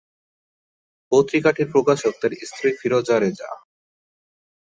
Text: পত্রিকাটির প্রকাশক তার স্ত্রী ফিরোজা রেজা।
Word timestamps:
পত্রিকাটির 1.11 1.67
প্রকাশক 1.71 2.13
তার 2.21 2.33
স্ত্রী 2.41 2.69
ফিরোজা 2.79 3.15
রেজা। 3.19 3.49